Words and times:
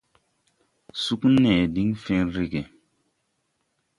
Sug 1.03 1.21
nee 1.41 1.61
diŋ 1.73 1.89
fen 2.03 2.23
rege. 2.35 2.63